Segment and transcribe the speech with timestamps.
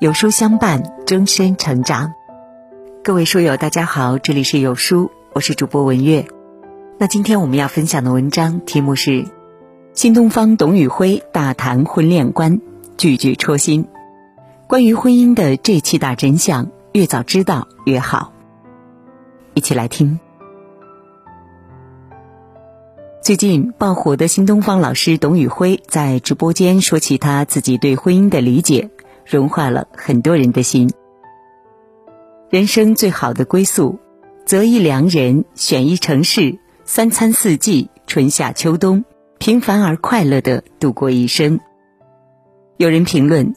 [0.00, 2.14] 有书相伴，终身成长。
[3.04, 6.26] 各位书友，大家好，这里是有书，我是主播文月。
[6.96, 9.10] 那今天我们要分享的文章题目是
[9.92, 12.62] 《新东方董宇辉大谈婚恋观，
[12.96, 13.84] 句句戳心》。
[14.66, 18.32] 关于婚姻的这七大真相，越早知道越好。
[19.52, 20.18] 一起来听。
[23.20, 28.88] 最近爆火的新东方老师董宇辉在直播间说起他自己对婚姻的理解。
[29.30, 30.90] 融化了很多人的心。
[32.50, 34.00] 人生最好的归宿，
[34.44, 39.04] 择一良人，选一城市，三餐四季，春夏秋冬，
[39.38, 41.60] 平凡而快乐的度过一生。
[42.76, 43.54] 有人评论：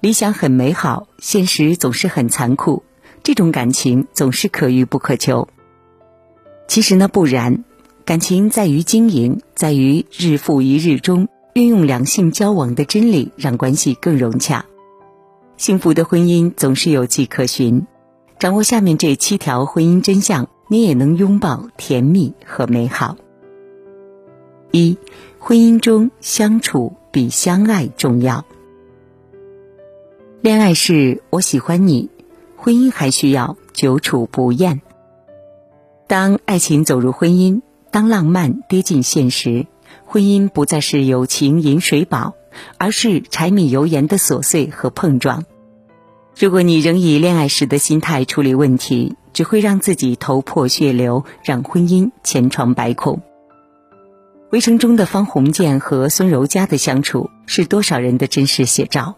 [0.00, 2.84] 理想很美好，现实总是很残酷，
[3.24, 5.48] 这种感情总是可遇不可求。
[6.68, 7.64] 其实呢，不然，
[8.04, 14.64] 感情在于经营，在于日复一日中运用两性交往的真理，让关系更融洽。
[15.58, 17.84] 幸福的婚姻总是有迹可循，
[18.38, 23.16] 掌握下面这七条婚姻真相，你也能拥抱甜蜜和美好。
[24.70, 24.96] 一，
[25.40, 28.44] 婚姻中相处比相爱重要。
[30.42, 32.08] 恋爱是我喜欢你，
[32.56, 34.80] 婚姻还需要久处不厌。
[36.06, 39.66] 当爱情走入婚姻，当浪漫跌进现实，
[40.06, 42.34] 婚姻不再是友情饮水饱。
[42.76, 45.44] 而是柴米油盐的琐碎和碰撞。
[46.38, 53.22] 如果你仍以恋爱时的心态处理问题，只会让自己头破血流，让婚姻千疮百孔。
[54.50, 59.16] 围城中的方鸿渐和孙柔嘉的相处，是多少人的真实写照。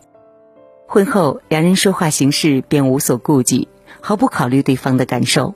[0.87, 3.69] 婚后，两人说话行事便无所顾忌，
[4.01, 5.55] 毫不考虑对方的感受。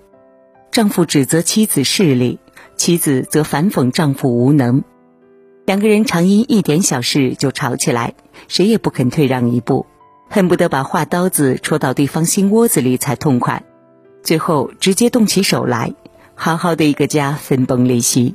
[0.70, 2.38] 丈夫指责妻子势利，
[2.76, 4.84] 妻子则反讽丈夫无能。
[5.66, 8.14] 两个人常因一点小事就吵起来，
[8.48, 9.86] 谁也不肯退让一步，
[10.28, 13.64] 恨不得把话刀子戳到对方心窝子里才痛快，
[14.22, 15.94] 最后直接动起手来，
[16.34, 18.34] 好好的一个家分崩离析。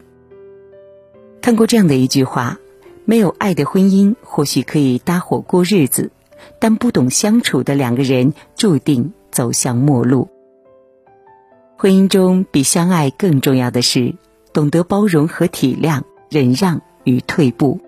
[1.40, 2.58] 看过这样的一句话：
[3.06, 6.12] 没有爱的婚姻或许可以搭伙过日子，
[6.58, 10.30] 但不懂相处的两个人注定走向末路。
[11.78, 14.16] 婚姻中比相爱更重要的是
[14.52, 16.82] 懂得包容和体谅，忍让。
[17.10, 17.80] 与退步，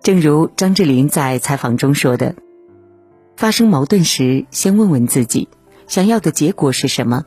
[0.00, 2.36] 正如张智霖在采访中说的
[3.36, 5.48] ：“发生矛盾时，先问问自己，
[5.88, 7.24] 想要的结果是什么？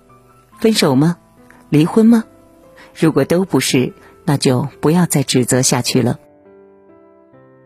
[0.60, 1.18] 分手吗？
[1.70, 2.24] 离婚吗？
[2.96, 3.94] 如果都不是，
[4.24, 6.20] 那就不要再指责下去了。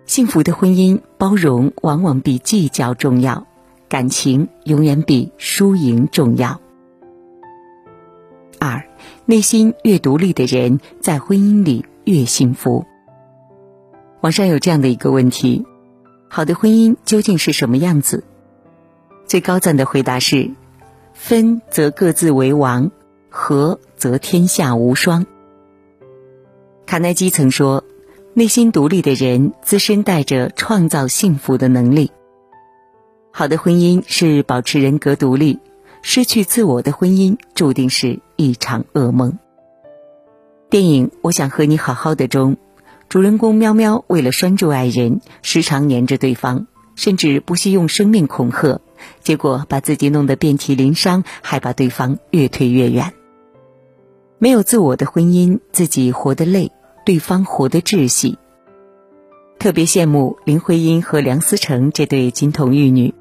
[0.05, 3.45] 幸福的婚姻，包容往往比计较重要，
[3.87, 6.59] 感情永远比输赢重要。
[8.59, 8.85] 二，
[9.25, 12.85] 内心越独立的人，在婚姻里越幸福。”
[14.21, 15.65] 网上有这样的一个问题：
[16.29, 18.23] 好的婚姻究竟是什么样子？
[19.25, 20.51] 最高赞的回答是：
[21.15, 22.91] 分则各自为王，
[23.31, 25.25] 合则天下无双。
[26.85, 27.83] 卡耐基曾说
[28.35, 32.11] ：“内心独立的人，自身带着创造幸福的能力。”
[33.33, 35.57] 好的婚姻是保持人格独立，
[36.03, 39.39] 失去自我的婚姻注定是一场噩梦。
[40.69, 42.57] 电影《我想和你好好的》中。
[43.11, 48.79] 主人公喵喵为了拴住爱人，时常黏着对方，甚至不惜用生命恐吓，
[49.21, 53.11] 结果把自己弄得遍体鳞伤，还把对方越推越远。
[54.37, 56.71] 没有自我的婚姻，自己活得累，
[57.05, 58.37] 对方活得窒息。
[59.59, 63.13] 特别羡慕林徽因和梁思成这对金童玉女，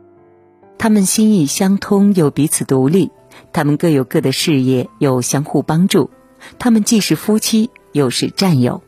[0.79, 3.11] 他们心意相通又彼此独立，
[3.53, 6.11] 他们各有各的事业又相互帮助，
[6.61, 8.85] 他们既是夫妻又是战友。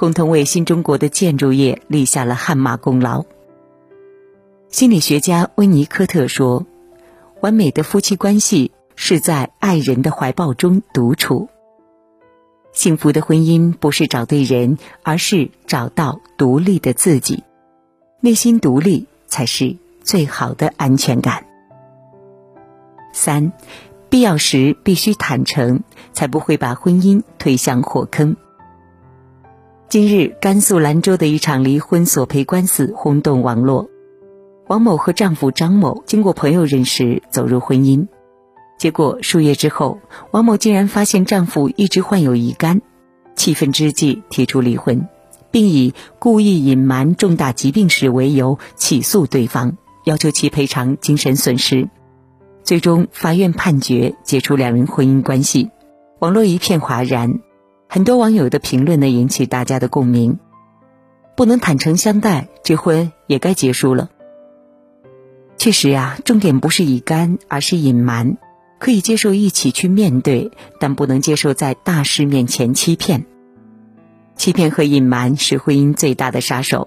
[0.00, 3.26] 共同为新中国的建筑业立下了汗马功劳。
[4.70, 6.64] 心理学家温尼科特说
[7.42, 11.50] ：“完美的夫妻关系是在爱人的怀抱中独处。
[12.72, 17.44] 幸福的婚姻不是找对人，而是找到独立的自己。
[18.20, 21.44] 内心独立才是最好的安全感。”
[23.12, 23.52] 三，
[24.08, 25.82] 必要时必须坦诚，
[26.14, 28.38] 才不会把婚姻推向火坑。
[29.90, 33.90] 近日，甘肃兰州的一场离婚索赔官司轰动网络。
[34.68, 38.06] 王某和丈夫张某经过朋友认识走入婚姻，
[38.78, 39.98] 结果数月之后，
[40.30, 42.82] 王某竟然发现丈夫一直患有乙肝，
[43.34, 45.08] 气愤之际提出离婚，
[45.50, 51.88] 并以故意隐瞒重大疾病史为由起诉对方，要求其赔偿精神损失。
[52.62, 55.70] 最终，法院判决解除两人婚姻关系，
[56.20, 57.40] 网络一片哗然。
[57.92, 60.38] 很多网友的评论呢，引起大家的共鸣。
[61.36, 64.10] 不能坦诚相待，这婚也该结束了。
[65.56, 68.38] 确实呀，重点不是乙肝，而是隐瞒。
[68.78, 73.26] 可以接受一起去面对，但不能接受在大事面前欺骗。
[74.36, 76.86] 欺骗和隐瞒是婚姻最大的杀手。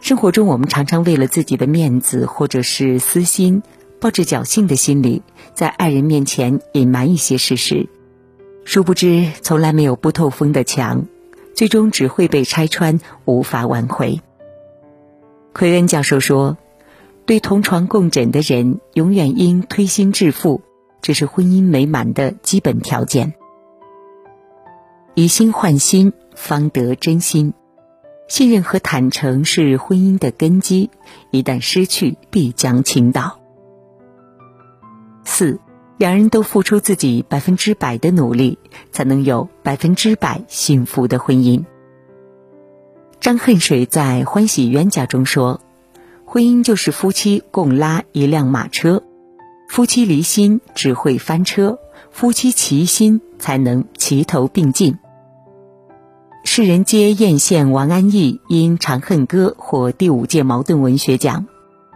[0.00, 3.62] 生活中，我们常常为了自己的面子或者是私心，
[4.00, 5.20] 抱着侥幸的心理，
[5.52, 7.90] 在爱人面前隐瞒一些事实。
[8.66, 11.06] 殊不知，从来没有不透风的墙，
[11.54, 14.20] 最终只会被拆穿，无法挽回。
[15.52, 16.58] 奎恩教授说
[17.26, 20.62] ：“对同床共枕的人，永远应推心置腹。”
[21.00, 23.34] 这是婚姻美满的基本条件。
[25.14, 27.54] 以心换心，方得真心。
[28.26, 30.90] 信任和坦诚是婚姻的根基，
[31.30, 33.38] 一旦失去，必将倾倒。
[35.24, 35.60] 四，
[35.98, 38.58] 两人都付出自己百分之百的努力，
[38.92, 41.64] 才能有百分之百幸福的婚姻。
[43.18, 45.62] 张恨水在《欢喜冤家》中说
[46.26, 49.02] ：“婚姻就是夫妻共拉一辆马车。”
[49.68, 51.78] 夫妻离心只会翻车，
[52.10, 54.98] 夫妻齐心才能齐头并进。
[56.44, 61.46] 世人皆艳羡王安忆因《长恨歌》获第五届茅盾文学奖，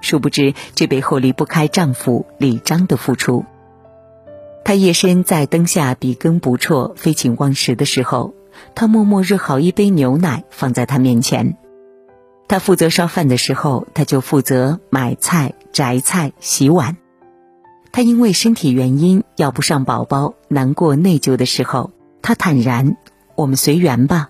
[0.00, 3.44] 殊不知这背后离不开丈夫李章的付出。
[4.70, 8.34] 他夜深在灯下笔耕不辍、废寝忘食的时候，
[8.76, 11.56] 他默默热好一杯牛奶放在他面前。
[12.46, 16.96] 他负责烧饭的时候，他就负责买菜、摘菜、洗碗。
[17.90, 21.90] 他因为身体原因要不上宝宝，难过内疚的时候，
[22.22, 22.96] 他坦然
[23.34, 24.28] ：“我们随缘吧。”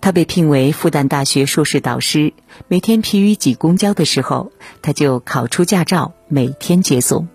[0.00, 2.32] 他被聘为复旦大学硕士导师，
[2.68, 4.52] 每天疲于挤公交的时候，
[4.82, 7.26] 他就考出驾照，每天接送。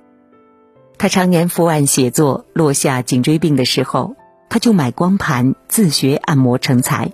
[1.02, 4.16] 他常年伏案写作，落下颈椎病的时候，
[4.50, 7.12] 他就买光盘自学按摩成才。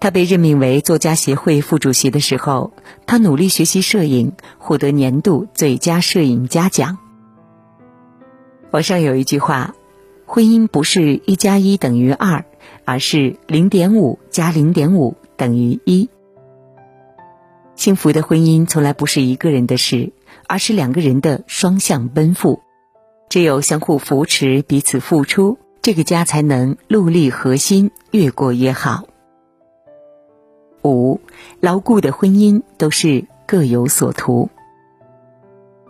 [0.00, 2.74] 他被任命为作家协会副主席的时候，
[3.06, 6.98] 他努力学习摄影，获得年度最佳摄影家奖。
[8.70, 9.74] 网上有一句话
[10.28, 12.44] ：“婚姻不是一加一等于二，
[12.84, 16.10] 而是零点五加零点五等于一。”
[17.78, 20.12] 幸福的婚姻从来不是一个人的事，
[20.48, 22.60] 而是两个人的双向奔赴。
[23.28, 29.04] 只有相互扶持、彼此付出，这个家才能戮力核心，越过越好。
[30.82, 31.20] 五，
[31.60, 34.50] 牢固的婚姻都是各有所图。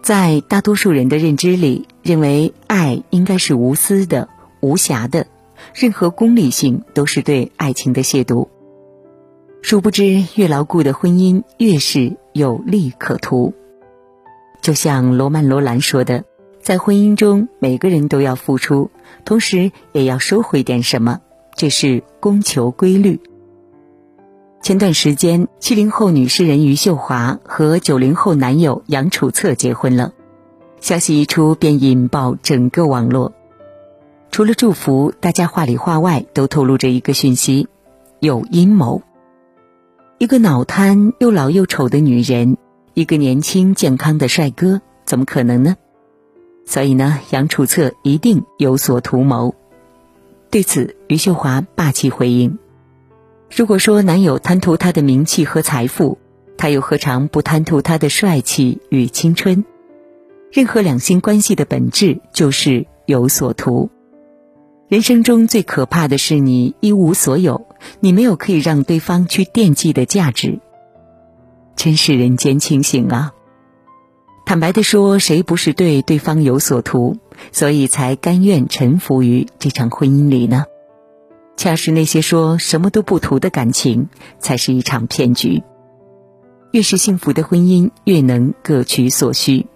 [0.02, 4.29] 在大多数人的认知里，认为爱应该是无私的、
[4.61, 5.26] 无瑕的，
[5.73, 8.49] 任何功利性都是对爱情的亵渎。
[9.60, 13.55] 殊不知，越牢固的婚姻越是有利可图。
[14.62, 16.25] 就像罗曼·罗兰说的，
[16.60, 18.90] 在婚姻中，每个人都要付出，
[19.25, 21.20] 同时也要收回点什么，
[21.55, 23.20] 这是供求规律。
[24.62, 30.12] 前段时间，七零后女诗人余秀华和九零后男友杨楚策结婚了，
[30.81, 33.32] 消息一出便引爆整个网络。
[34.31, 37.69] 除了祝福，大家话里话外都透露着一个讯息：
[38.20, 39.02] 有阴谋。
[40.19, 42.56] 一个脑瘫又老又丑的女人，
[42.93, 45.76] 一个年轻健康的帅哥，怎么可能呢？
[46.67, 49.55] 所以呢，杨楚策一定有所图谋。
[50.50, 52.59] 对此，余秀华霸气回应。
[53.55, 56.19] 如果说男友贪图她的名气和财富，
[56.56, 59.65] 她又何尝不贪图他的帅气与青春？
[60.50, 63.89] 任何两性关系的本质就是有所图。
[64.89, 67.67] 人生中最可怕的是你一无所有，
[68.01, 70.61] 你没有可以让对方去惦记的价值。
[71.77, 73.35] 真是人间清醒啊！
[74.47, 77.19] 坦白的说，谁不是对对方有所图，
[77.53, 80.65] 所以才甘愿臣服于这场婚姻里呢？
[81.59, 85.63] 恰是那些说什么都不图的感情，才是一场骗局。
[86.73, 89.67] 越是幸福的婚姻，越能各取所需。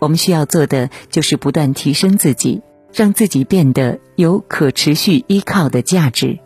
[0.00, 6.38] 我们需要做的，就是不断提升自己，让自己变得有可持续依靠的价值。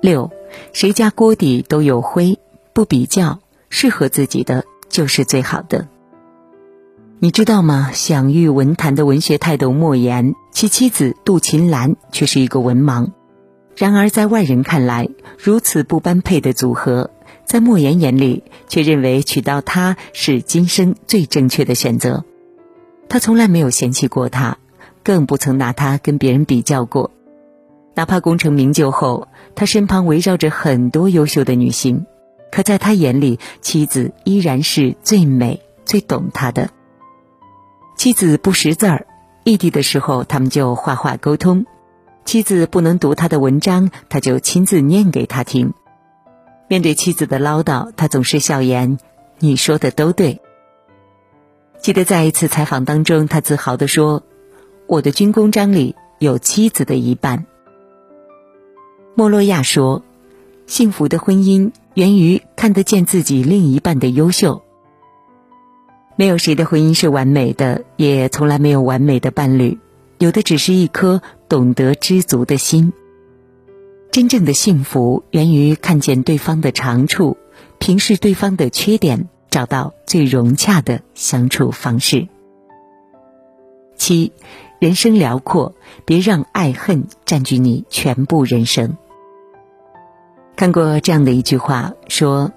[0.00, 0.30] 六，
[0.72, 2.38] 谁家锅底都有灰，
[2.72, 5.88] 不比较，适合自己的就是最好的。
[7.20, 7.90] 你知道吗？
[7.92, 13.12] 享誉文坛的文学泰斗莫言，其妻子杜琴兰却是一个文盲。
[13.76, 17.10] 然而，在外人看来，如此不般配的组合，
[17.44, 22.24] 在莫言眼里却认为娶到她是今生最正确的选择。
[23.08, 24.58] 他从来没有嫌弃过她，
[25.02, 27.10] 更不曾拿她跟别人比较过。
[27.94, 32.06] 哪怕功成名就后，他身旁围绕着很多优秀的女性，
[32.50, 36.70] 可在他眼里，妻子依然是最美、最懂他的。
[37.96, 39.06] 妻子不识字儿，
[39.44, 41.66] 异地的时候他们就画画沟通。
[42.24, 45.74] 妻子不能读他的文章，他就亲自念给他听。
[46.68, 48.96] 面对妻子的唠叨，他总是笑言
[49.38, 50.40] ：“你说的都对。”
[51.82, 54.22] 记得在一次采访当中，他自豪地说
[54.86, 57.44] ：“我的军功章里有妻子的一半。”
[59.16, 60.04] 莫洛亚说
[60.68, 64.62] ：“幸福的婚姻源于看得见自己另一半的优秀。
[66.14, 69.80] 没有谁的婚姻是完美的，也从来没有完美的伴侣，
[70.18, 72.92] 有的只是一颗懂得知足的心。
[74.12, 77.38] 真正的幸福源于看见对方的长处，
[77.80, 82.26] 平视对方的缺点。”找到最融洽的相处方式。
[83.96, 84.32] 七，
[84.80, 85.74] 人生辽阔，
[86.06, 88.96] 别让爱恨占据你全部人生。
[90.56, 92.50] 看过这样的一句话，说：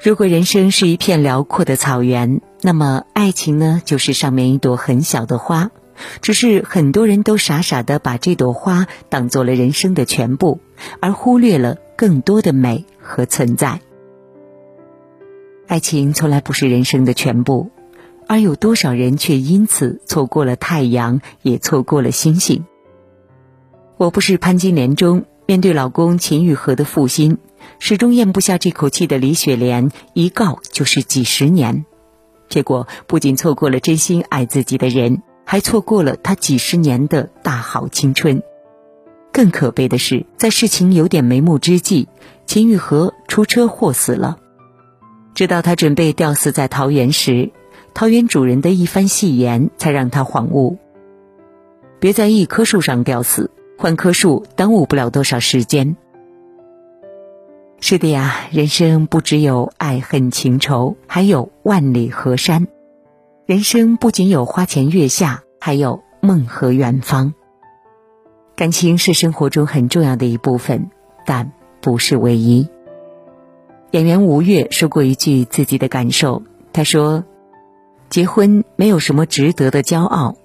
[0.00, 5.72] 如果人生是一片辽阔的草原，那么爱情呢，就是上面一朵很小的花。
[6.20, 10.60] 只是很多人都傻傻的把这朵花当做了人生的全部，
[11.00, 13.80] 而忽略了更多的美和存在。
[15.66, 17.70] 爱情从来不是人生的全部，
[18.28, 22.64] 而有多少人却因此错过了太阳，也错过了星星。
[23.96, 27.38] 我不是潘金莲中面对老公秦玉和的负心，
[27.80, 31.84] 始终咽不下这口气的李雪莲，一告就是几十年，
[32.48, 38.40] 结果不仅错过了真心爱自己的人，还错过了他几十年的大好青春。
[39.32, 42.06] 更可悲的是，在事情有点眉目之际，
[42.46, 44.38] 秦玉和出车祸死了。
[45.36, 47.50] 直到他准备吊死在桃园时，
[47.92, 50.78] 桃园主人的一番戏言，才让他恍悟：
[52.00, 55.98] 别在一棵树上吊死，换棵树耽误不了多少时间。
[57.80, 62.64] 是的呀，人生不只有爱恨情仇，还有万里河山；
[63.44, 67.34] 人生不仅有花前月下，还有梦和远方。
[68.56, 70.88] 感情是生活中很重要的一部分，
[71.26, 71.52] 但
[71.82, 72.70] 不是唯一。
[73.92, 77.24] 演员吴越说过一句自己的感受，他说
[78.10, 80.36] ：“结婚没有什么值得的骄傲，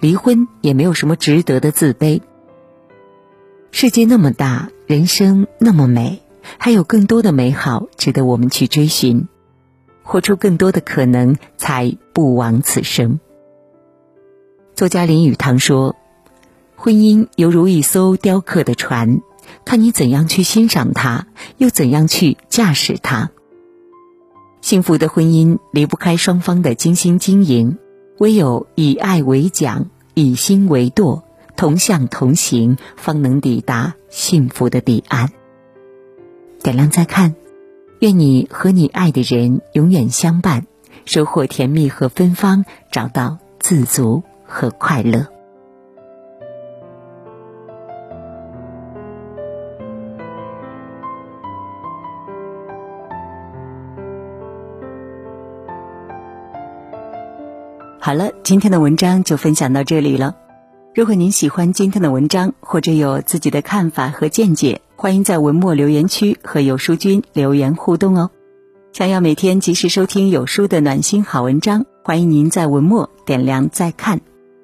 [0.00, 2.22] 离婚也没有什么值得的自卑。
[3.70, 6.22] 世界那么大，人生那么美，
[6.56, 9.28] 还有更多的美好值得我们去追寻，
[10.02, 13.20] 活出更多的可能，才不枉此生。”
[14.74, 15.94] 作家林语堂说
[16.74, 19.20] ：“婚姻犹如一艘雕刻的船。”
[19.68, 21.26] 看你怎样去欣赏它，
[21.58, 23.30] 又怎样去驾驶它。
[24.62, 27.76] 幸福的婚姻离不开双方的精心经营，
[28.16, 31.22] 唯有以爱为桨，以心为舵，
[31.54, 35.32] 同向同行，方能抵达幸福的彼岸。
[36.62, 37.34] 点亮再看，
[37.98, 40.66] 愿你和你爱的人永远相伴，
[41.04, 45.26] 收获甜蜜和芬芳，找到自足和快乐。
[58.08, 60.34] 好了，今天的文章就分享到这里了。
[60.94, 68.30] 如果您喜欢今天的文章，或者有自己的看法和见解，欢迎在文末留言区和有书君留言互动哦。
[68.94, 74.22] 想要每天及时收听有书的暖心好文章，欢迎您在文末点亮再看。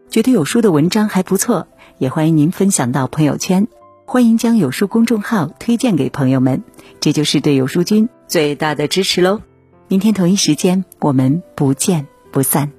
[0.08, 3.68] 觉得有书的文章还不错，也欢迎您分享到朋友圈。
[4.06, 6.62] 欢迎将有书公众号推荐给朋友们，
[6.98, 9.42] 这就是对有书君最大的支持喽。
[9.88, 12.72] 明天同一时间，我们不见不散。